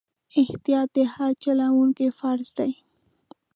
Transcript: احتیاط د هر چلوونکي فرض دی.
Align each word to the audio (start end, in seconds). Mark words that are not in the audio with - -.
احتیاط 0.41 0.89
د 0.97 0.99
هر 1.13 1.31
چلوونکي 1.43 2.07
فرض 2.19 2.47
دی. 2.57 2.71